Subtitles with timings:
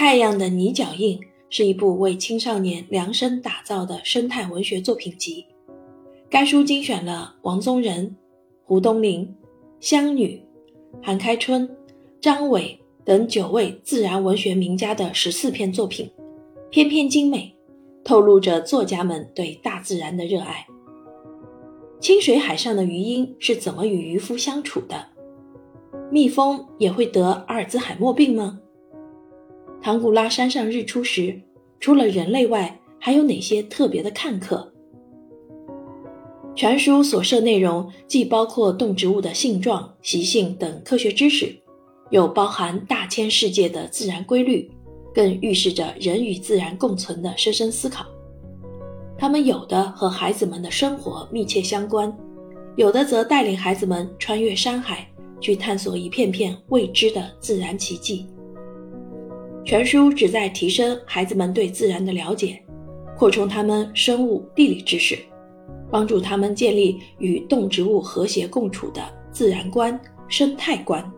[0.00, 1.18] 太阳的泥脚印》
[1.50, 5.44] 是一部为青少年量身打造的生态文学作品集。
[6.30, 8.16] 该书精选了王宗仁、
[8.64, 9.30] 胡东林、
[9.78, 10.42] 湘女、
[11.02, 11.68] 韩开春、
[12.18, 16.10] 张伟等九位自然文学名家的十四篇作品，
[16.70, 17.54] 篇篇精美，
[18.02, 20.66] 透露着作家们对大自然的热爱。
[22.00, 25.08] 清水海上的鱼鹰是怎么与渔夫相处的？
[26.10, 28.60] 蜜蜂也会得阿尔兹海默病吗？
[29.82, 31.40] 唐古拉山上日出时，
[31.78, 34.70] 除了人类外，还有哪些特别的看客？
[36.54, 41.56] 全书所涉内容既包括动植物的性状、习性等科学知识，
[42.10, 44.70] 又包含大千世界的自然规律，
[45.14, 48.04] 更预示着人与自然共存的深深思考。
[49.16, 52.14] 他们有的和孩子们的生活密切相关，
[52.76, 55.08] 有的则带领孩子们穿越山海，
[55.40, 58.26] 去探索一片片未知的自然奇迹。
[59.70, 62.60] 全书旨在提升孩子们对自然的了解，
[63.16, 65.16] 扩充他们生物地理知识。
[65.88, 71.08] 帮助他们建立与动植物和谐共处的自然观、生态观。